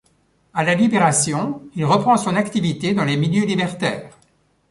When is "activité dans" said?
2.35-3.05